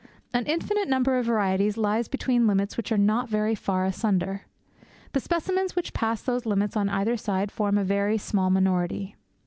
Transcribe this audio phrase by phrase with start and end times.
[0.33, 4.47] An infinite number of varieties lies between limits which are not very far asunder.
[5.11, 9.15] The specimens which pass those limits on either side form a very small minority.'